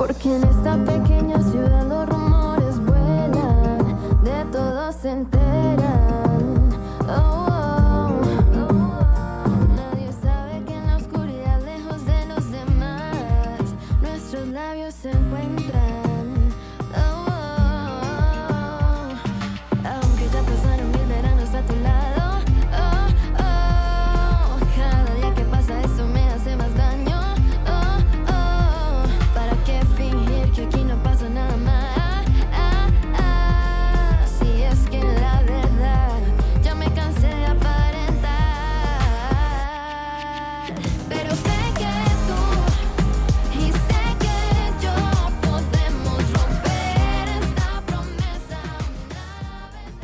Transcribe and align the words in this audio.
Porque 0.00 0.34
en 0.34 0.42
esta 0.44 0.82
pequeña 0.82 1.42
ciudad 1.42 1.86
los 1.86 2.08
rumores 2.08 2.80
vuelan, 2.86 4.24
de 4.24 4.46
todo 4.50 4.90
se 4.92 5.10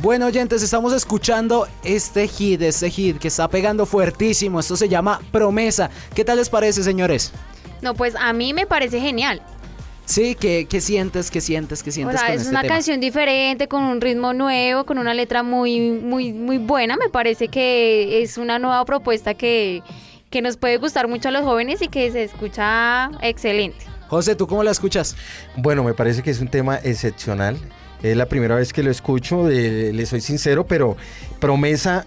Bueno, 0.07 0.27
oyentes, 0.27 0.63
estamos 0.63 0.93
escuchando 0.93 1.67
este 1.83 2.29
hit, 2.29 2.61
este 2.61 2.89
hit 2.89 3.17
que 3.17 3.27
está 3.27 3.49
pegando 3.49 3.85
fuertísimo. 3.85 4.61
Esto 4.61 4.77
se 4.77 4.87
llama 4.87 5.19
Promesa. 5.33 5.89
¿Qué 6.15 6.23
tal 6.23 6.37
les 6.37 6.49
parece, 6.49 6.81
señores? 6.81 7.33
No, 7.81 7.93
pues 7.93 8.15
a 8.15 8.31
mí 8.31 8.53
me 8.53 8.65
parece 8.65 9.01
genial. 9.01 9.41
Sí, 10.05 10.35
¿qué, 10.39 10.65
qué 10.69 10.79
sientes? 10.79 11.29
¿Qué 11.29 11.41
sientes? 11.41 11.83
¿Qué 11.83 11.89
O 11.89 11.91
sientes 11.91 12.21
sea, 12.21 12.27
con 12.29 12.35
es 12.35 12.41
este 12.43 12.51
una 12.51 12.61
tema? 12.61 12.75
canción 12.75 13.01
diferente, 13.01 13.67
con 13.67 13.83
un 13.83 13.99
ritmo 13.99 14.31
nuevo, 14.31 14.85
con 14.85 14.97
una 14.97 15.13
letra 15.13 15.43
muy, 15.43 15.91
muy, 15.91 16.31
muy 16.31 16.57
buena. 16.57 16.95
Me 16.95 17.09
parece 17.09 17.49
que 17.49 18.21
es 18.23 18.37
una 18.37 18.59
nueva 18.59 18.85
propuesta 18.85 19.33
que, 19.33 19.83
que 20.29 20.41
nos 20.41 20.55
puede 20.55 20.77
gustar 20.77 21.09
mucho 21.09 21.27
a 21.27 21.31
los 21.33 21.43
jóvenes 21.43 21.81
y 21.81 21.89
que 21.89 22.09
se 22.13 22.23
escucha 22.23 23.11
excelente. 23.21 23.85
José, 24.07 24.37
¿tú 24.37 24.47
cómo 24.47 24.63
la 24.63 24.71
escuchas? 24.71 25.17
Bueno, 25.57 25.83
me 25.83 25.93
parece 25.93 26.23
que 26.23 26.29
es 26.31 26.39
un 26.39 26.47
tema 26.47 26.77
excepcional. 26.77 27.59
Es 28.03 28.15
la 28.15 28.27
primera 28.27 28.55
vez 28.55 28.73
que 28.73 28.83
lo 28.83 28.91
escucho, 28.91 29.47
le 29.47 30.05
soy 30.05 30.21
sincero, 30.21 30.65
pero 30.67 30.95
promesa 31.39 32.05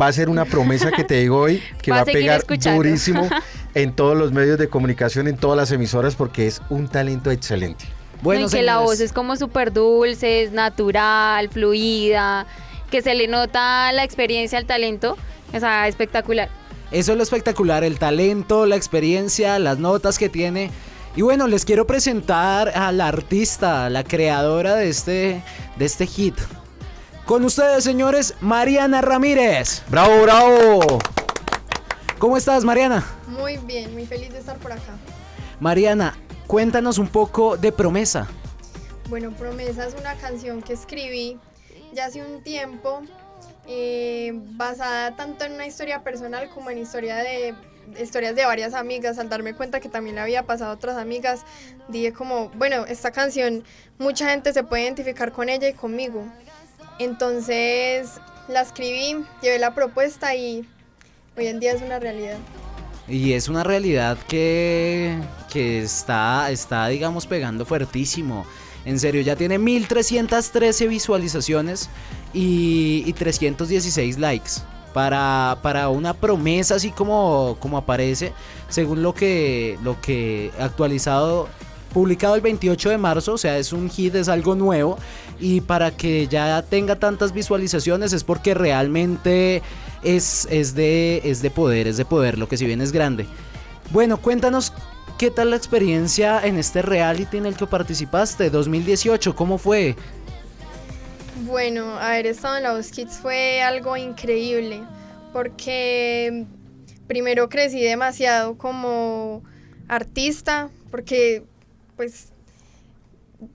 va 0.00 0.06
a 0.06 0.12
ser 0.12 0.28
una 0.28 0.44
promesa 0.44 0.90
que 0.92 1.04
te 1.04 1.14
digo 1.20 1.38
hoy 1.38 1.62
que 1.82 1.90
Va 1.90 1.98
va, 1.98 2.02
a 2.02 2.04
pegar 2.04 2.38
escuchando. 2.40 2.82
durísimo 2.82 3.28
en 3.74 3.92
todos 3.92 4.16
los 4.16 4.32
medios 4.32 4.58
de 4.58 4.68
comunicación, 4.68 5.28
en 5.28 5.36
todas 5.36 5.56
las 5.56 5.72
emisoras, 5.72 6.14
porque 6.14 6.46
es 6.46 6.60
un 6.70 6.88
talento 6.88 7.30
excelente. 7.30 7.86
Bueno, 8.22 8.46
y 8.46 8.50
que 8.50 8.62
la 8.62 8.78
voz 8.80 9.00
es 9.00 9.12
como 9.12 9.36
súper 9.36 9.72
dulce, 9.72 10.42
es 10.42 10.52
natural, 10.52 11.48
fluida, 11.48 12.46
que 12.90 13.00
se 13.00 13.14
le 13.14 13.28
nota 13.28 13.90
la 13.92 14.04
experiencia, 14.04 14.58
el 14.58 14.66
talento. 14.66 15.16
O 15.54 15.58
sea, 15.58 15.88
espectacular. 15.88 16.48
Eso 16.90 17.12
es 17.12 17.16
lo 17.16 17.22
espectacular, 17.22 17.82
el 17.82 17.98
talento, 17.98 18.66
la 18.66 18.76
experiencia, 18.76 19.58
las 19.58 19.78
notas 19.78 20.18
que 20.18 20.28
tiene. 20.28 20.70
Y 21.16 21.22
bueno, 21.22 21.48
les 21.48 21.64
quiero 21.64 21.88
presentar 21.88 22.68
a 22.68 22.92
la 22.92 23.08
artista, 23.08 23.90
la 23.90 24.04
creadora 24.04 24.76
de 24.76 24.88
este, 24.88 25.42
de 25.76 25.84
este 25.84 26.06
hit. 26.06 26.36
Con 27.26 27.44
ustedes, 27.44 27.82
señores, 27.82 28.34
Mariana 28.40 29.00
Ramírez. 29.00 29.82
¡Bravo, 29.88 30.22
bravo! 30.22 30.98
¿Cómo 32.18 32.36
estás, 32.36 32.64
Mariana? 32.64 33.04
Muy 33.26 33.56
bien, 33.56 33.92
muy 33.92 34.06
feliz 34.06 34.32
de 34.32 34.38
estar 34.38 34.56
por 34.58 34.70
acá. 34.70 34.92
Mariana, 35.58 36.16
cuéntanos 36.46 36.98
un 36.98 37.08
poco 37.08 37.56
de 37.56 37.72
Promesa. 37.72 38.28
Bueno, 39.08 39.32
Promesa 39.32 39.86
es 39.88 39.94
una 39.98 40.14
canción 40.14 40.62
que 40.62 40.74
escribí 40.74 41.38
ya 41.92 42.06
hace 42.06 42.24
un 42.24 42.44
tiempo, 42.44 43.02
eh, 43.66 44.30
basada 44.32 45.16
tanto 45.16 45.44
en 45.44 45.54
una 45.54 45.66
historia 45.66 46.04
personal 46.04 46.48
como 46.50 46.70
en 46.70 46.78
historia 46.78 47.16
de, 47.16 47.54
historias 48.00 48.34
de 48.34 48.44
varias 48.44 48.74
amigas. 48.74 49.18
Al 49.18 49.28
darme 49.28 49.54
cuenta 49.54 49.80
que 49.80 49.88
también 49.88 50.16
le 50.16 50.22
había 50.22 50.44
pasado 50.44 50.70
a 50.70 50.74
otras 50.74 50.96
amigas, 50.96 51.44
dije 51.88 52.12
como, 52.12 52.50
bueno, 52.50 52.84
esta 52.86 53.10
canción 53.10 53.64
mucha 53.98 54.28
gente 54.30 54.52
se 54.52 54.62
puede 54.62 54.84
identificar 54.84 55.32
con 55.32 55.48
ella 55.48 55.68
y 55.68 55.72
conmigo. 55.72 56.24
Entonces 56.98 58.10
la 58.48 58.62
escribí, 58.62 59.24
llevé 59.42 59.58
la 59.58 59.74
propuesta 59.74 60.34
y 60.34 60.66
hoy 61.36 61.46
en 61.46 61.60
día 61.60 61.72
es 61.72 61.82
una 61.82 61.98
realidad. 61.98 62.38
Y 63.08 63.32
es 63.32 63.48
una 63.48 63.64
realidad 63.64 64.18
que, 64.28 65.18
que 65.52 65.82
está, 65.82 66.50
está, 66.50 66.86
digamos, 66.88 67.26
pegando 67.26 67.66
fuertísimo. 67.66 68.46
En 68.84 68.98
serio, 68.98 69.20
ya 69.20 69.36
tiene 69.36 69.58
1313 69.58 70.86
visualizaciones 70.86 71.90
y, 72.32 73.02
y 73.06 73.12
316 73.12 74.18
likes. 74.18 74.50
Para, 74.92 75.58
para 75.62 75.88
una 75.88 76.14
promesa 76.14 76.74
así 76.74 76.90
como, 76.90 77.56
como 77.60 77.76
aparece, 77.78 78.32
según 78.68 79.02
lo 79.02 79.14
que, 79.14 79.78
lo 79.84 80.00
que 80.00 80.50
actualizado, 80.58 81.48
publicado 81.92 82.34
el 82.34 82.40
28 82.40 82.90
de 82.90 82.98
marzo, 82.98 83.34
o 83.34 83.38
sea, 83.38 83.58
es 83.58 83.72
un 83.72 83.88
hit, 83.88 84.14
es 84.14 84.28
algo 84.28 84.54
nuevo. 84.54 84.98
Y 85.38 85.60
para 85.62 85.90
que 85.90 86.26
ya 86.26 86.62
tenga 86.62 86.96
tantas 86.96 87.32
visualizaciones 87.32 88.12
es 88.12 88.24
porque 88.24 88.54
realmente 88.54 89.62
es, 90.02 90.46
es, 90.50 90.74
de, 90.74 91.22
es 91.24 91.40
de 91.42 91.50
poder, 91.50 91.86
es 91.86 91.96
de 91.96 92.04
poder, 92.04 92.38
lo 92.38 92.48
que 92.48 92.56
si 92.56 92.66
bien 92.66 92.80
es 92.80 92.92
grande. 92.92 93.26
Bueno, 93.90 94.18
cuéntanos 94.18 94.72
qué 95.18 95.30
tal 95.30 95.50
la 95.50 95.56
experiencia 95.56 96.40
en 96.44 96.58
este 96.58 96.80
reality 96.82 97.36
en 97.36 97.46
el 97.46 97.56
que 97.56 97.66
participaste, 97.66 98.50
2018, 98.50 99.34
¿cómo 99.34 99.58
fue? 99.58 99.96
Bueno, 101.50 101.98
haber 101.98 102.28
estado 102.28 102.58
en 102.58 102.62
la 102.62 102.74
Voz 102.74 102.92
Kids 102.92 103.14
fue 103.14 103.60
algo 103.60 103.96
increíble 103.96 104.84
porque 105.32 106.46
primero 107.08 107.48
crecí 107.48 107.82
demasiado 107.82 108.56
como 108.56 109.42
artista 109.88 110.70
porque 110.92 111.42
pues 111.96 112.28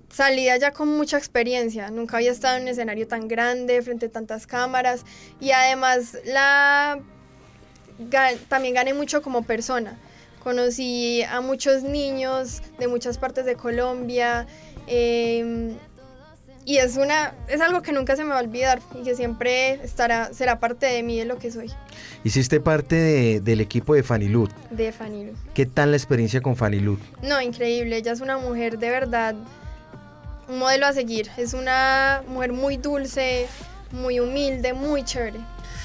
salí 0.10 0.50
allá 0.50 0.74
con 0.74 0.90
mucha 0.90 1.18
experiencia, 1.18 1.90
nunca 1.90 2.18
había 2.18 2.34
estado 2.34 2.58
en 2.58 2.64
un 2.64 2.68
escenario 2.68 3.08
tan 3.08 3.30
grande 3.30 3.82
frente 3.82 4.08
a 4.08 4.12
tantas 4.12 4.46
cámaras 4.46 5.06
y 5.40 5.52
además 5.52 6.18
la 6.26 7.00
también 8.50 8.74
gané 8.74 8.94
mucho 8.94 9.22
como 9.22 9.44
persona. 9.44 9.98
Conocí 10.44 11.24
a 11.24 11.40
muchos 11.40 11.84
niños 11.84 12.62
de 12.78 12.90
muchas 12.90 13.18
partes 13.18 13.46
de 13.46 13.56
Colombia. 13.56 14.48
em, 14.86 15.78
y 16.66 16.78
es 16.78 16.98
una 16.98 17.34
es 17.48 17.62
algo 17.62 17.82
que 17.82 17.92
nunca 17.92 18.16
se 18.16 18.24
me 18.24 18.32
va 18.32 18.40
a 18.40 18.42
olvidar 18.42 18.80
y 19.00 19.04
que 19.04 19.16
siempre 19.16 19.74
estará 19.84 20.34
será 20.34 20.60
parte 20.60 20.86
de 20.88 21.04
mí 21.04 21.18
de 21.20 21.26
lo 21.26 21.38
que 21.38 21.52
soy 21.52 21.72
Hiciste 22.24 22.60
parte 22.60 22.96
de- 22.96 23.40
del 23.40 23.62
equipo 23.62 23.94
de 23.94 24.02
Fanny 24.02 24.28
Lud. 24.28 24.50
de 24.72 24.92
Fanny 24.92 25.26
Lu. 25.26 25.34
¿Qué 25.54 25.66
tal 25.68 25.92
la 25.92 25.98
experiencia 25.98 26.42
con 26.42 26.56
Fanny 26.56 26.80
Lud? 26.80 26.98
No, 27.22 27.40
increíble, 27.40 27.98
ella 27.98 28.12
es 28.14 28.20
una 28.22 28.38
mujer 28.40 28.80
de 28.80 28.90
verdad 28.90 29.36
un 30.48 30.60
modelo 30.60 30.86
a 30.88 30.94
seguir. 30.94 31.30
Es 31.38 31.54
una 31.54 32.24
mujer 32.28 32.52
muy 32.54 32.78
dulce, 32.78 33.48
muy 33.92 34.20
humilde, 34.20 34.74
muy 34.74 35.04
chévere, 35.04 35.40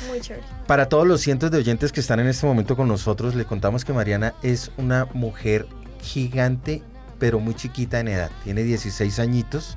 muy 0.08 0.20
chévere. 0.20 0.44
Para 0.66 0.86
todos 0.88 1.06
los 1.06 1.20
cientos 1.20 1.50
de 1.50 1.58
oyentes 1.58 1.92
que 1.92 2.00
están 2.00 2.20
en 2.20 2.26
este 2.26 2.46
momento 2.46 2.74
con 2.76 2.88
nosotros, 2.88 3.34
le 3.34 3.44
contamos 3.44 3.84
que 3.84 3.92
Mariana 3.92 4.34
es 4.42 4.70
una 4.78 5.06
mujer 5.14 5.66
gigante, 6.02 6.82
pero 7.18 7.38
muy 7.40 7.54
chiquita 7.54 8.00
en 8.00 8.08
edad. 8.08 8.30
Tiene 8.44 8.62
16 8.62 9.18
añitos 9.18 9.76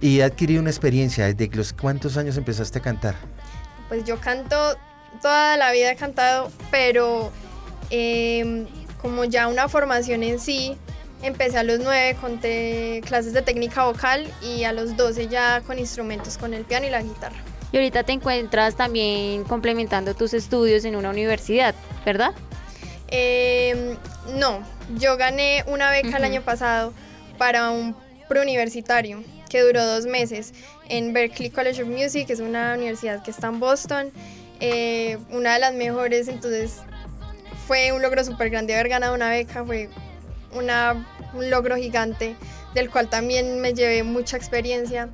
y 0.00 0.20
ha 0.20 0.26
adquirido 0.26 0.60
una 0.60 0.70
experiencia. 0.70 1.26
¿Desde 1.26 1.56
los 1.56 1.72
cuántos 1.72 2.16
años 2.16 2.36
empezaste 2.36 2.78
a 2.78 2.82
cantar? 2.82 3.14
Pues 3.88 4.04
yo 4.04 4.18
canto, 4.20 4.76
toda 5.22 5.56
la 5.56 5.72
vida 5.72 5.92
he 5.92 5.96
cantado, 5.96 6.50
pero 6.70 7.30
em, 7.90 8.66
como 9.00 9.24
ya 9.24 9.48
una 9.48 9.68
formación 9.68 10.22
en 10.22 10.38
sí, 10.38 10.76
empecé 11.22 11.58
a 11.58 11.62
los 11.62 11.78
9 11.80 12.16
con 12.20 12.38
clases 12.38 13.32
de 13.32 13.42
técnica 13.42 13.84
vocal 13.86 14.30
y 14.42 14.64
a 14.64 14.72
los 14.72 14.96
12 14.96 15.28
ya 15.28 15.62
con 15.66 15.78
instrumentos, 15.78 16.36
con 16.38 16.52
el 16.54 16.64
piano 16.64 16.86
y 16.86 16.90
la 16.90 17.02
guitarra. 17.02 17.36
Y 17.72 17.76
ahorita 17.76 18.04
te 18.04 18.12
encuentras 18.12 18.76
también 18.76 19.44
complementando 19.44 20.14
tus 20.14 20.34
estudios 20.34 20.84
en 20.84 20.96
una 20.96 21.10
universidad, 21.10 21.74
¿verdad? 22.04 22.32
Em, 23.08 23.96
no, 24.38 24.60
yo 24.98 25.16
gané 25.16 25.64
una 25.66 25.90
beca 25.90 26.08
el 26.08 26.14
Ujú. 26.14 26.24
año 26.24 26.42
pasado 26.42 26.92
para 27.38 27.70
un 27.70 27.94
preuniversitario 28.28 29.22
que 29.48 29.62
duró 29.62 29.84
dos 29.84 30.06
meses 30.06 30.52
en 30.88 31.12
Berklee 31.12 31.50
College 31.50 31.82
of 31.82 31.88
Music, 31.88 32.26
que 32.26 32.32
es 32.32 32.40
una 32.40 32.74
universidad 32.74 33.22
que 33.22 33.30
está 33.30 33.48
en 33.48 33.60
Boston, 33.60 34.10
eh, 34.60 35.18
una 35.30 35.54
de 35.54 35.60
las 35.60 35.74
mejores, 35.74 36.28
entonces 36.28 36.80
fue 37.66 37.92
un 37.92 38.02
logro 38.02 38.24
súper 38.24 38.50
grande 38.50 38.74
haber 38.74 38.88
ganado 38.88 39.14
una 39.14 39.30
beca, 39.30 39.64
fue 39.64 39.88
un 40.52 41.50
logro 41.50 41.76
gigante 41.76 42.36
del 42.74 42.90
cual 42.90 43.08
también 43.08 43.60
me 43.60 43.74
llevé 43.74 44.02
mucha 44.02 44.36
experiencia 44.36 45.08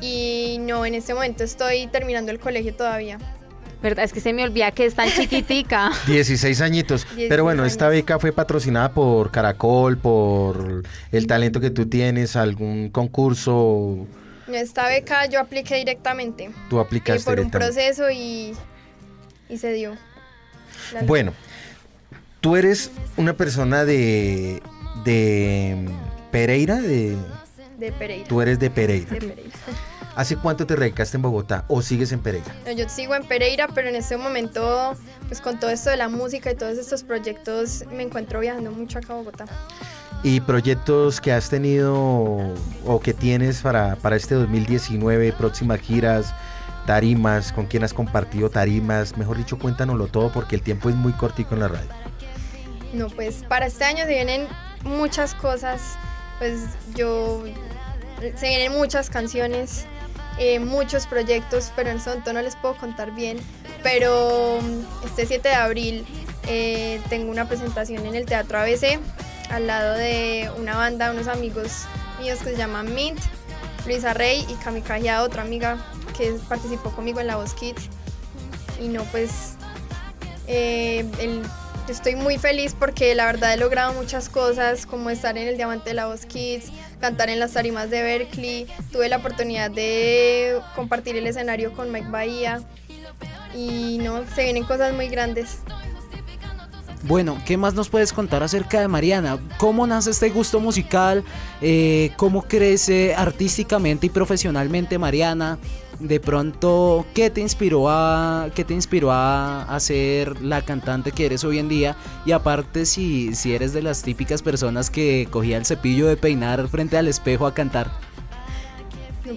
y 0.00 0.58
no, 0.60 0.84
en 0.84 0.94
este 0.94 1.14
momento 1.14 1.44
estoy 1.44 1.86
terminando 1.86 2.32
el 2.32 2.40
colegio 2.40 2.74
todavía. 2.74 3.18
Verdad, 3.82 4.04
es 4.04 4.12
que 4.12 4.20
se 4.20 4.32
me 4.32 4.44
olvida 4.44 4.70
que 4.70 4.86
es 4.86 4.94
tan 4.94 5.10
chiquitica. 5.10 5.90
16 6.06 6.60
añitos. 6.60 7.02
16 7.02 7.28
Pero 7.28 7.44
bueno, 7.44 7.64
esta 7.64 7.88
beca 7.88 8.18
fue 8.18 8.32
patrocinada 8.32 8.92
por 8.92 9.30
Caracol, 9.30 9.98
por 9.98 10.82
el 11.10 11.26
talento 11.26 11.60
que 11.60 11.70
tú 11.70 11.86
tienes, 11.86 12.36
algún 12.36 12.90
concurso, 12.90 14.06
Esta 14.52 14.86
beca 14.88 15.26
yo 15.26 15.40
apliqué 15.40 15.76
directamente. 15.76 16.50
tú 16.70 16.78
aplicaste 16.78 17.24
por 17.24 17.40
un 17.40 17.46
directamente. 17.50 17.58
proceso 17.82 18.10
y, 18.10 18.54
y 19.48 19.58
se 19.58 19.72
dio. 19.72 19.96
Bueno, 21.06 21.32
tú 22.40 22.56
eres 22.56 22.90
una 23.16 23.32
persona 23.34 23.84
de, 23.84 24.62
de 25.04 25.88
Pereira, 26.30 26.76
de, 26.80 27.16
De 27.78 27.92
Pereira. 27.92 28.28
tú 28.28 28.40
eres 28.42 28.58
de 28.58 28.70
Pereira. 28.70 29.10
De 29.10 29.18
Pereira. 29.20 29.50
¿Hace 30.14 30.36
cuánto 30.36 30.66
te 30.66 30.76
radicaste 30.76 31.16
en 31.16 31.22
Bogotá 31.22 31.64
o 31.68 31.80
sigues 31.80 32.12
en 32.12 32.20
Pereira? 32.20 32.54
No, 32.66 32.72
Yo 32.72 32.88
sigo 32.88 33.14
en 33.14 33.24
Pereira, 33.26 33.66
pero 33.74 33.88
en 33.88 33.96
este 33.96 34.18
momento, 34.18 34.94
pues 35.26 35.40
con 35.40 35.58
todo 35.58 35.70
esto 35.70 35.88
de 35.88 35.96
la 35.96 36.08
música 36.08 36.50
y 36.50 36.54
todos 36.54 36.76
estos 36.76 37.02
proyectos, 37.02 37.84
me 37.90 38.02
encuentro 38.02 38.40
viajando 38.40 38.70
mucho 38.72 38.98
acá 38.98 39.14
a 39.14 39.16
Bogotá. 39.16 39.46
¿Y 40.22 40.40
proyectos 40.40 41.20
que 41.20 41.32
has 41.32 41.48
tenido 41.48 41.94
o 41.94 43.00
que 43.02 43.14
tienes 43.14 43.62
para, 43.62 43.96
para 43.96 44.16
este 44.16 44.34
2019, 44.34 45.32
próximas 45.32 45.80
giras, 45.80 46.34
tarimas, 46.86 47.50
con 47.50 47.66
quién 47.66 47.82
has 47.82 47.94
compartido 47.94 48.50
tarimas? 48.50 49.16
Mejor 49.16 49.38
dicho, 49.38 49.58
cuéntanoslo 49.58 50.08
todo 50.08 50.30
porque 50.30 50.56
el 50.56 50.62
tiempo 50.62 50.90
es 50.90 50.94
muy 50.94 51.12
cortico 51.14 51.54
en 51.54 51.60
la 51.60 51.68
radio. 51.68 51.88
No, 52.92 53.08
pues 53.08 53.44
para 53.48 53.66
este 53.66 53.84
año 53.84 54.04
se 54.04 54.10
vienen 54.10 54.46
muchas 54.84 55.34
cosas, 55.34 55.80
pues 56.38 56.60
yo, 56.94 57.42
se 58.36 58.48
vienen 58.48 58.72
muchas 58.72 59.08
canciones, 59.08 59.86
eh, 60.38 60.58
muchos 60.58 61.06
proyectos, 61.06 61.72
pero 61.76 61.90
en 61.90 61.96
este 61.98 62.10
momento 62.10 62.32
no 62.32 62.42
les 62.42 62.56
puedo 62.56 62.76
contar 62.76 63.10
bien. 63.12 63.38
Pero 63.82 64.58
mm, 64.62 65.06
este 65.06 65.26
7 65.26 65.48
de 65.48 65.54
abril 65.54 66.06
eh, 66.48 67.00
tengo 67.08 67.30
una 67.30 67.46
presentación 67.48 68.04
en 68.06 68.14
el 68.14 68.26
Teatro 68.26 68.58
ABC 68.58 68.98
al 69.50 69.66
lado 69.66 69.94
de 69.94 70.50
una 70.58 70.76
banda, 70.76 71.10
unos 71.10 71.28
amigos 71.28 71.84
míos 72.20 72.38
que 72.38 72.50
se 72.52 72.56
llaman 72.56 72.94
Mint, 72.94 73.18
Luisa 73.86 74.14
Rey 74.14 74.46
y 74.48 74.54
Kamikaze, 74.54 75.14
otra 75.18 75.42
amiga 75.42 75.76
que 76.16 76.32
participó 76.48 76.90
conmigo 76.92 77.20
en 77.20 77.26
La 77.26 77.36
Voz 77.36 77.52
Kids. 77.54 77.88
Y 78.80 78.88
no, 78.88 79.04
pues 79.04 79.54
eh, 80.46 81.04
el- 81.20 81.42
yo 81.86 81.92
estoy 81.92 82.14
muy 82.14 82.38
feliz 82.38 82.74
porque 82.78 83.14
la 83.14 83.26
verdad 83.26 83.52
he 83.54 83.56
logrado 83.56 83.92
muchas 83.92 84.28
cosas, 84.28 84.86
como 84.86 85.10
estar 85.10 85.36
en 85.36 85.48
el 85.48 85.56
Diamante 85.56 85.90
de 85.90 85.94
la 85.94 86.06
Voz 86.06 86.26
Kids, 86.26 86.70
cantar 87.02 87.30
en 87.30 87.40
las 87.40 87.52
tarimas 87.52 87.90
de 87.90 88.00
Berkeley. 88.00 88.66
Tuve 88.92 89.08
la 89.08 89.16
oportunidad 89.16 89.72
de 89.72 90.60
compartir 90.76 91.16
el 91.16 91.26
escenario 91.26 91.72
con 91.72 91.90
Mike 91.90 92.08
Bahía. 92.08 92.62
Y 93.54 93.98
no, 93.98 94.22
se 94.34 94.44
vienen 94.44 94.62
cosas 94.62 94.94
muy 94.94 95.08
grandes. 95.08 95.58
Bueno, 97.02 97.42
¿qué 97.44 97.56
más 97.56 97.74
nos 97.74 97.88
puedes 97.88 98.12
contar 98.12 98.44
acerca 98.44 98.80
de 98.80 98.86
Mariana? 98.86 99.36
¿Cómo 99.58 99.84
nace 99.84 100.10
este 100.10 100.30
gusto 100.30 100.60
musical? 100.60 101.24
Eh, 101.60 102.12
¿Cómo 102.16 102.42
crece 102.42 103.16
artísticamente 103.16 104.06
y 104.06 104.10
profesionalmente 104.10 104.96
Mariana? 104.96 105.58
De 106.02 106.18
pronto, 106.18 107.06
¿qué 107.14 107.30
te 107.30 107.40
inspiró 107.40 107.88
a, 107.88 108.50
qué 108.56 108.64
te 108.64 108.74
inspiró 108.74 109.12
a, 109.12 109.78
ser 109.78 110.42
la 110.42 110.60
cantante 110.60 111.12
que 111.12 111.26
eres 111.26 111.44
hoy 111.44 111.60
en 111.60 111.68
día? 111.68 111.96
Y 112.26 112.32
aparte, 112.32 112.86
si, 112.86 113.36
si 113.36 113.54
eres 113.54 113.72
de 113.72 113.82
las 113.82 114.02
típicas 114.02 114.42
personas 114.42 114.90
que 114.90 115.28
cogía 115.30 115.56
el 115.56 115.64
cepillo 115.64 116.08
de 116.08 116.16
peinar 116.16 116.66
frente 116.66 116.98
al 116.98 117.06
espejo 117.06 117.46
a 117.46 117.54
cantar. 117.54 117.88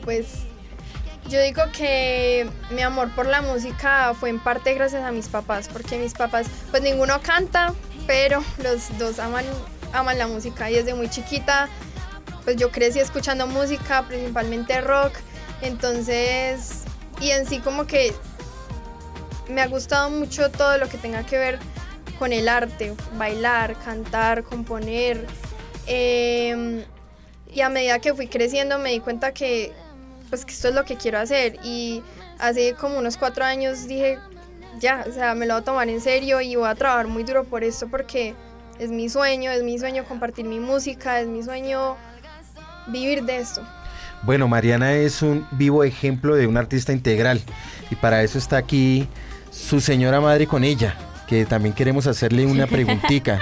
Pues 0.03 0.39
yo 1.29 1.39
digo 1.39 1.61
que 1.71 2.49
mi 2.71 2.81
amor 2.81 3.11
por 3.11 3.27
la 3.27 3.43
música 3.43 4.15
fue 4.19 4.29
en 4.31 4.39
parte 4.39 4.73
gracias 4.73 5.03
a 5.03 5.11
mis 5.11 5.27
papás, 5.27 5.69
porque 5.71 5.99
mis 5.99 6.13
papás, 6.13 6.47
pues 6.71 6.81
ninguno 6.81 7.21
canta, 7.21 7.75
pero 8.07 8.43
los 8.63 8.97
dos 8.97 9.19
aman, 9.19 9.45
aman 9.93 10.17
la 10.17 10.25
música 10.25 10.71
y 10.71 10.73
desde 10.73 10.95
muy 10.95 11.11
chiquita, 11.11 11.69
pues 12.43 12.55
yo 12.57 12.71
crecí 12.71 12.99
escuchando 12.99 13.45
música, 13.45 14.03
principalmente 14.07 14.81
rock, 14.81 15.13
entonces, 15.61 16.83
y 17.21 17.31
en 17.31 17.45
sí 17.45 17.59
como 17.59 17.85
que 17.85 18.13
me 19.49 19.61
ha 19.61 19.67
gustado 19.67 20.09
mucho 20.09 20.49
todo 20.49 20.77
lo 20.77 20.89
que 20.89 20.97
tenga 20.97 21.23
que 21.25 21.37
ver 21.37 21.59
con 22.19 22.33
el 22.33 22.47
arte, 22.47 22.93
bailar, 23.17 23.75
cantar, 23.79 24.43
componer. 24.43 25.25
em, 25.87 26.83
y 27.53 27.61
a 27.61 27.69
medida 27.69 27.99
que 27.99 28.13
fui 28.13 28.27
creciendo 28.27 28.79
me 28.79 28.91
di 28.91 28.99
cuenta 28.99 29.33
que 29.33 29.71
pues 30.29 30.43
que 30.45 30.51
esto 30.51 30.69
es 30.69 30.75
lo 30.75 30.83
que 30.83 30.97
quiero 30.97 31.19
hacer 31.19 31.57
y 31.63 32.01
hace 32.39 32.73
como 32.73 32.97
unos 32.97 33.17
cuatro 33.17 33.45
años 33.45 33.87
dije 33.87 34.19
ya, 34.79 35.05
o 35.07 35.11
sea, 35.11 35.35
me 35.35 35.45
lo 35.45 35.53
voy 35.53 35.61
a 35.61 35.65
tomar 35.65 35.89
en 35.89 36.01
serio 36.01 36.41
y 36.41 36.55
voy 36.55 36.67
a 36.67 36.75
trabajar 36.75 37.07
muy 37.07 37.23
duro 37.23 37.43
por 37.45 37.63
esto 37.63 37.87
porque 37.87 38.35
es 38.79 38.89
mi 38.89 39.07
sueño, 39.09 39.51
es 39.51 39.63
mi 39.63 39.79
sueño 39.79 40.03
compartir 40.05 40.45
mi 40.45 40.59
música, 40.59 41.19
es 41.21 41.27
mi 41.27 41.43
sueño 41.43 41.95
vivir 42.87 43.23
de 43.23 43.37
esto. 43.37 43.61
Bueno, 44.25 44.47
Mariana 44.47 44.93
es 44.93 45.21
un 45.21 45.47
vivo 45.51 45.83
ejemplo 45.83 46.35
de 46.35 46.47
un 46.47 46.57
artista 46.57 46.91
integral 46.91 47.39
y 47.91 47.95
para 47.95 48.23
eso 48.23 48.39
está 48.39 48.57
aquí 48.57 49.07
su 49.51 49.79
señora 49.79 50.19
madre 50.19 50.47
con 50.47 50.63
ella, 50.63 50.97
que 51.27 51.45
también 51.45 51.75
queremos 51.75 52.07
hacerle 52.07 52.45
una 52.47 52.65
preguntita. 52.67 53.39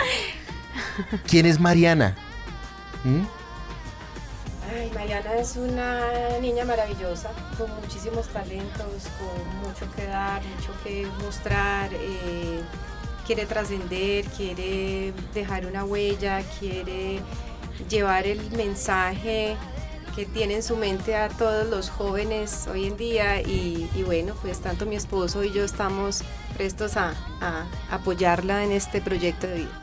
¿Quién 1.26 1.46
es 1.46 1.58
Mariana? 1.58 2.18
¿Mm? 3.06 3.22
Ay, 4.76 4.92
Mariana 4.94 5.36
es 5.36 5.56
una 5.56 6.02
niña 6.42 6.66
maravillosa, 6.66 7.32
con 7.58 7.74
muchísimos 7.82 8.28
talentos, 8.28 9.08
con 9.18 9.60
mucho 9.60 9.90
que 9.96 10.06
dar, 10.06 10.42
mucho 10.44 10.74
que 10.84 11.08
mostrar. 11.24 11.92
eh, 11.94 12.60
quiere 13.26 13.46
trascender, 13.46 14.26
quiere 14.26 15.14
dejar 15.34 15.66
una 15.66 15.86
huella, 15.86 16.42
quiere 16.60 17.22
llevar 17.90 18.28
el 18.28 18.52
mensaje 18.52 19.56
que 20.16 20.26
tiene 20.26 20.56
en 20.56 20.64
su 20.64 20.76
mente 20.78 21.16
a 21.16 21.30
todos 21.30 21.68
los 21.70 21.90
jóvenes 21.90 22.68
hoy 22.72 22.86
en 22.86 22.98
día 22.98 23.42
y, 23.42 23.90
y 23.96 24.04
bueno, 24.04 24.34
pues 24.42 24.60
tanto 24.60 24.86
mi 24.86 24.96
esposo 24.96 25.44
y 25.44 25.52
yo 25.52 25.64
estamos 25.64 26.22
prestos 26.56 26.98
a, 26.98 27.14
a 27.42 27.66
apoyarla 27.90 28.64
en 28.64 28.72
este 28.72 29.02
proyecto 29.02 29.48
de 29.48 29.56
vida. 29.56 29.80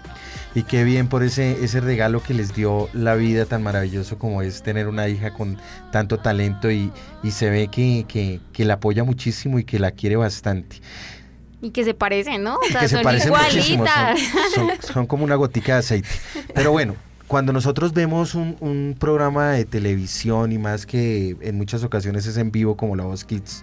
Y 0.54 0.64
qué 0.64 0.82
bien 0.84 1.08
por 1.08 1.22
ese, 1.22 1.64
ese 1.64 1.80
regalo 1.80 2.22
que 2.22 2.34
les 2.34 2.54
dio 2.54 2.88
la 2.92 3.14
vida 3.14 3.44
tan 3.46 3.62
maravilloso 3.62 4.18
como 4.18 4.42
es 4.42 4.62
tener 4.62 4.88
una 4.88 5.06
hija 5.08 5.32
con 5.32 5.58
tanto 5.92 6.18
talento 6.18 6.70
y, 6.70 6.92
y 7.22 7.30
se 7.32 7.50
ve 7.50 7.68
que, 7.68 8.04
que- 8.08 8.40
que 8.52 8.64
la 8.64 8.74
apoya 8.74 9.04
muchísimo 9.04 9.58
y 9.60 9.64
que 9.64 9.78
la 9.78 9.92
quiere 9.92 10.16
bastante. 10.16 10.80
Y 11.62 11.70
que 11.70 11.84
se 11.84 11.94
parecen, 11.94 12.42
¿no? 12.42 12.56
O 12.56 12.64
sea, 12.70 12.80
que 12.80 12.88
se 12.88 12.98
parecen 13.00 13.28
igualitas. 13.32 14.18
son, 14.54 14.68
son- 14.80 14.92
son 14.92 15.06
como 15.06 15.22
una 15.24 15.34
gotica 15.36 15.74
de 15.74 15.78
aceite. 15.80 16.08
Pero 16.54 16.72
bueno, 16.72 16.96
cuando 17.30 17.52
nosotros 17.52 17.92
vemos 17.92 18.34
un, 18.34 18.56
un 18.58 18.96
programa 18.98 19.52
de 19.52 19.64
televisión 19.64 20.50
y 20.50 20.58
más 20.58 20.84
que 20.84 21.36
en 21.40 21.56
muchas 21.56 21.84
ocasiones 21.84 22.26
es 22.26 22.36
en 22.36 22.50
vivo 22.50 22.76
como 22.76 22.96
La 22.96 23.04
Voz 23.04 23.24
Kids, 23.24 23.62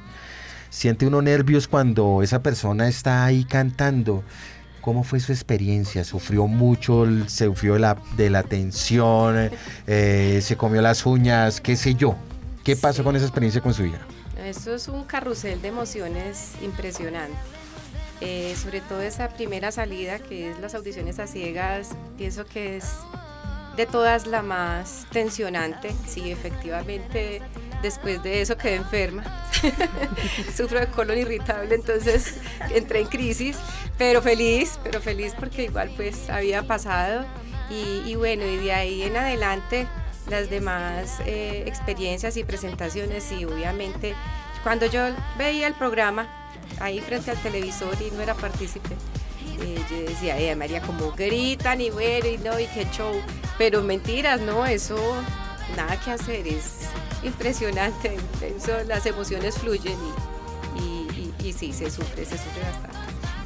siente 0.70 1.06
uno 1.06 1.22
nervios 1.22 1.68
cuando 1.68 2.24
esa 2.24 2.42
persona 2.42 2.88
está 2.88 3.26
ahí 3.26 3.44
cantando. 3.44 4.24
¿Cómo 4.80 5.04
fue 5.04 5.20
su 5.20 5.34
experiencia? 5.34 6.06
¿Sufrió 6.06 6.48
mucho? 6.48 7.06
¿Sufrió 7.28 7.74
de 7.74 7.80
la, 7.80 7.98
de 8.16 8.30
la 8.30 8.44
tensión? 8.44 9.52
eh, 9.86 10.40
¿Se 10.42 10.56
comió 10.56 10.82
las 10.82 11.06
uñas? 11.06 11.60
¿Qué 11.60 11.76
sé 11.76 11.94
yo? 11.94 12.16
¿Qué 12.64 12.78
pasó 12.78 13.04
con 13.04 13.18
esa 13.18 13.26
experiencia 13.26 13.60
con 13.60 13.74
su 13.74 13.84
hija? 13.84 14.00
Esto 14.46 14.76
es 14.76 14.88
un 14.88 15.04
carrusel 15.04 15.62
de 15.62 15.68
emociones 15.68 16.54
impresionante. 16.62 17.36
Eh, 18.22 18.56
sobre 18.56 18.80
todo 18.80 19.02
esa 19.02 19.28
primera 19.28 19.74
salida, 19.74 20.20
que 20.20 20.52
es 20.52 20.60
las 20.60 20.74
audiciones 20.74 21.20
a 21.20 21.28
ciegas, 21.28 21.90
pienso 22.18 22.46
que 22.46 22.78
es 22.78 22.86
de 23.77 23.86
todas 23.86 24.25
la 24.25 24.41
más 24.41 25.05
tensionante. 25.12 25.96
Sí, 26.07 26.31
efectivamente, 26.31 27.41
después 27.84 28.22
de 28.24 28.41
eso 28.41 28.57
quedé 28.57 28.75
enferma. 28.75 29.24
Sufro 30.55 30.79
de 30.79 30.88
colon 30.88 31.17
irritable, 31.17 31.75
entonces 31.75 32.39
entré 32.74 33.01
en 33.01 33.07
crisis, 33.07 33.57
pero 33.98 34.22
feliz, 34.22 34.79
pero 34.84 35.00
feliz 35.00 35.34
porque 35.39 35.65
igual 35.65 35.91
pues 35.96 36.29
había 36.29 36.63
pasado. 36.63 37.25
Y, 37.69 38.15
bueno, 38.15 38.46
y 38.46 38.57
de 38.57 38.72
ahí 38.72 39.03
en 39.03 39.17
adelante 39.17 39.88
las 40.29 40.50
demás 40.50 41.19
eh, 41.25 41.63
experiencias 41.67 42.38
y 42.38 42.46
presentaciones 42.46 43.29
y 43.34 43.43
obviamente 43.43 44.15
cuando 44.63 44.86
yo 44.86 45.01
veía 45.38 45.67
el 45.67 45.74
programa 45.74 46.27
ahí 46.79 47.01
frente 47.01 47.31
al 47.31 47.38
televisor 47.38 47.93
y 48.01 48.10
no 48.12 48.22
era 48.22 48.36
partícipe, 48.36 48.96
eh, 49.62 49.79
yo 49.89 49.98
decía, 50.01 50.39
eh, 50.39 50.55
María, 50.55 50.81
como 50.81 51.12
gritan 51.12 51.81
y 51.81 51.89
bueno, 51.89 52.27
y 52.27 52.38
no, 52.38 52.57
y 52.60 52.67
qué 52.67 52.88
show. 52.91 53.13
Pero 53.58 53.82
mentiras, 53.82 54.40
¿no? 54.42 54.66
Eso, 54.66 54.98
nada 55.76 56.00
que 56.00 56.12
hacer, 56.12 56.48
es 56.48 56.90
impresionante. 57.24 58.16
Eso, 58.42 58.72
las 58.88 59.06
emociones 59.06 59.58
fluyen 59.58 59.98
y, 60.78 60.82
y, 60.84 61.34
y- 61.42 61.48
y 61.50 61.54
sí, 61.54 61.74
se 61.74 61.90
sufre, 61.90 62.26
se 62.26 62.38
sufre 62.38 62.62
bastante. 62.64 62.98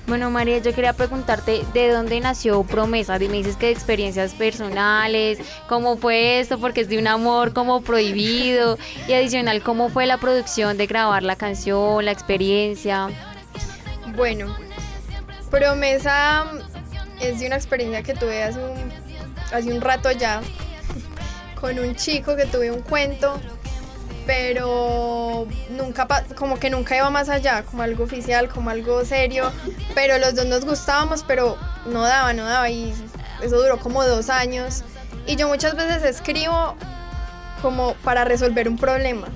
Bueno, 0.07 0.29
María, 0.29 0.57
yo 0.57 0.73
quería 0.73 0.91
preguntarte 0.91 1.61
de 1.73 1.87
dónde 1.89 2.19
nació 2.19 2.63
Promesa. 2.63 3.17
Me 3.19 3.27
dices 3.29 3.55
que 3.55 3.67
de 3.67 3.71
experiencias 3.71 4.33
personales, 4.33 5.39
cómo 5.69 5.95
fue 5.95 6.39
esto, 6.41 6.57
porque 6.59 6.81
es 6.81 6.89
de 6.89 6.97
un 6.97 7.07
amor 7.07 7.53
como 7.53 7.81
prohibido. 7.81 8.77
Y 9.07 9.13
adicional, 9.13 9.61
cómo 9.63 9.87
fue 9.89 10.05
la 10.07 10.17
producción 10.17 10.75
de 10.77 10.87
grabar 10.87 11.23
la 11.23 11.37
canción, 11.37 12.03
la 12.03 12.11
experiencia. 12.11 13.07
Bueno, 14.17 14.53
promesa 15.49 16.45
es 17.21 17.39
de 17.39 17.47
una 17.47 17.55
experiencia 17.55 18.03
que 18.03 18.13
tuve 18.13 18.43
hace 18.43 18.59
un, 18.59 18.90
hace 19.51 19.71
un 19.71 19.81
rato 19.81 20.11
ya 20.11 20.41
con 21.59 21.77
un 21.77 21.95
chico 21.95 22.35
que 22.35 22.45
tuve 22.45 22.71
un 22.71 22.81
cuento, 22.81 23.39
pero 24.25 25.47
nunca, 25.69 26.07
como 26.35 26.59
que 26.59 26.69
nunca 26.69 26.95
iba 26.97 27.09
más 27.09 27.29
allá, 27.29 27.63
como 27.63 27.83
algo 27.83 28.03
oficial, 28.03 28.49
como 28.49 28.69
algo 28.69 29.05
serio, 29.05 29.51
pero 29.93 30.17
los 30.17 30.35
dos 30.35 30.45
nos 30.45 30.65
gustábamos, 30.65 31.23
pero 31.27 31.57
no 31.85 32.01
daba, 32.01 32.33
no 32.33 32.45
daba 32.45 32.69
y 32.69 32.93
eso 33.41 33.57
duró 33.57 33.79
como 33.79 34.03
dos 34.03 34.29
años. 34.29 34.83
Y 35.27 35.35
yo 35.35 35.47
muchas 35.47 35.75
veces 35.75 36.03
escribo 36.03 36.75
como 37.61 37.93
para 38.03 38.25
resolver 38.25 38.67
un 38.67 38.77
problema. 38.77 39.27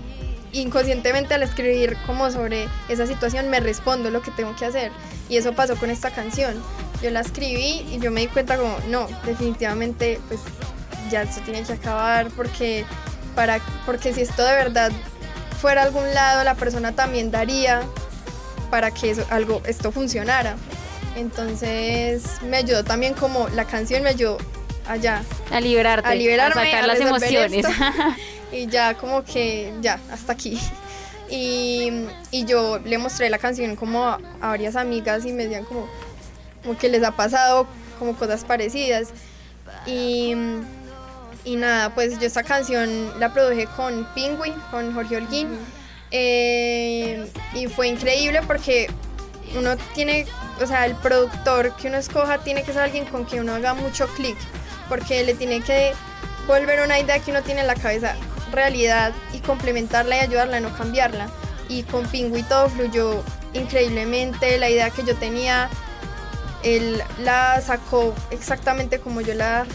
Inconscientemente 0.52 1.34
al 1.34 1.44
escribir 1.44 1.98
como 2.08 2.32
sobre 2.32 2.68
esa 2.90 3.06
situación 3.06 3.50
me 3.50 3.60
respondo 3.60 4.10
lo 4.10 4.22
que 4.22 4.32
tengo 4.32 4.56
que 4.56 4.66
hacer. 4.66 4.92
Y 5.30 5.38
eso 5.38 5.54
pasó 5.54 5.76
con 5.76 5.90
esta 5.90 6.12
canción. 6.12 6.56
Yo 7.06 7.12
la 7.12 7.20
escribí 7.20 7.86
y 7.92 8.00
yo 8.00 8.10
me 8.10 8.22
di 8.22 8.28
cuenta 8.28 8.58
como, 8.58 8.76
no, 8.90 9.08
definitivamente 9.28 10.20
pues 10.28 10.40
ya 11.12 11.22
esto 11.22 11.40
tiene 11.42 11.62
que 11.62 11.74
acabar 11.74 12.32
porque, 12.36 12.84
para, 13.36 13.60
porque 13.86 14.12
si 14.12 14.22
esto 14.22 14.44
de 14.44 14.56
verdad 14.56 14.92
fuera 15.62 15.84
a 15.84 15.86
algún 15.86 16.12
lado, 16.16 16.44
la 16.44 16.56
persona 16.56 16.94
también 16.94 17.30
daría 17.30 17.84
para 18.72 18.90
que 18.90 19.12
eso, 19.12 19.24
algo, 19.30 19.62
esto 19.68 19.92
funcionara. 19.92 20.56
Entonces 21.16 22.24
me 22.42 22.58
ayudó 22.58 22.84
también 22.84 23.14
como 23.14 23.50
la 23.50 23.66
canción 23.66 24.02
me 24.02 24.10
ayudó 24.10 24.40
allá 24.88 25.22
A 25.52 25.62
liberarte. 25.62 26.10
a 26.10 26.16
liberarme, 26.16 26.60
A 26.60 26.66
sacar 26.66 26.84
a 26.86 26.88
las 26.88 27.00
emociones. 27.00 27.66
esto. 27.68 27.70
y 28.52 28.66
ya 28.66 28.96
como 28.96 29.24
que 29.24 29.72
ya, 29.80 30.00
hasta 30.12 30.34
aquí. 30.34 30.60
Y, 31.30 32.08
y 32.32 32.46
yo 32.46 32.80
le 32.80 32.98
mostré 32.98 33.30
la 33.30 33.38
canción 33.38 33.76
como 33.76 34.06
a, 34.06 34.20
a 34.42 34.48
varias 34.48 34.76
amigas 34.76 35.24
y 35.28 35.34
me 35.34 35.44
decían 35.44 35.66
como, 35.66 35.88
como 36.66 36.78
que 36.78 36.90
les 36.90 37.04
ha 37.04 37.12
pasado 37.12 37.68
como 38.00 38.16
cosas 38.16 38.44
parecidas. 38.44 39.10
Y, 39.86 40.34
y 41.44 41.56
nada, 41.56 41.94
pues 41.94 42.20
yo 42.20 42.26
esta 42.26 42.44
canción 42.44 43.20
la 43.20 43.32
produje 43.34 43.68
con 43.76 44.06
Pingüi, 44.14 44.52
con 44.72 44.94
Jorge 44.94 45.18
Holguín. 45.18 45.50
Eh, 46.12 47.30
y 47.54 47.68
fue 47.68 47.88
increíble 47.88 48.42
porque 48.48 48.88
uno 49.58 49.76
tiene, 49.94 50.26
o 50.62 50.66
sea, 50.66 50.86
el 50.86 50.96
productor 50.96 51.76
que 51.76 51.88
uno 51.88 51.98
escoja 51.98 52.40
tiene 52.40 52.64
que 52.64 52.74
ser 52.74 52.84
alguien 52.84 53.06
con 53.06 53.26
quien 53.26 53.42
uno 53.42 53.56
haga 53.56 53.74
mucho 53.74 54.08
clic, 54.16 54.38
porque 54.90 55.24
le 55.24 55.34
tiene 55.34 55.62
que 55.62 55.94
volver 56.48 56.82
una 56.82 57.00
idea 57.00 57.20
que 57.20 57.32
uno 57.32 57.42
tiene 57.42 57.62
en 57.62 57.68
la 57.68 57.76
cabeza 57.76 58.16
realidad 58.52 59.14
y 59.34 59.40
complementarla 59.40 60.18
y 60.18 60.20
ayudarla 60.20 60.58
a 60.58 60.60
no 60.60 60.76
cambiarla. 60.76 61.28
Y 61.68 61.84
con 61.84 62.06
Pingüi 62.08 62.44
todo 62.44 62.70
fluyó 62.70 63.24
increíblemente, 63.54 64.58
la 64.60 64.70
idea 64.70 64.90
que 64.90 65.04
yo 65.04 65.16
tenía, 65.16 65.70
él 66.66 67.02
la 67.20 67.62
sacó 67.62 68.14
exactamente 68.32 69.00
como 69.00 69.22
yo 69.22 69.34
la, 69.34 69.66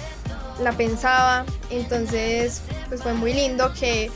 pensaba, 0.77 1.47
entonces 1.71 2.61
pues 2.89 3.03
fue 3.03 3.15
muy 3.15 3.33
lindo 3.33 3.73
que 3.73 4.11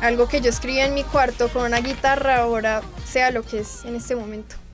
algo 0.00 0.28
que 0.28 0.40
yo 0.40 0.48
escribí 0.48 0.80
en 0.80 0.94
mi 0.94 1.04
cuarto 1.04 1.48
con 1.48 1.64
una 1.64 1.80
guitarra 1.80 2.38
ahora 2.38 2.80
sea 3.06 3.30
lo 3.30 3.42
que 3.42 3.58
es 3.60 3.84
en 3.84 3.96
este 3.96 4.16
momento. 4.16 4.56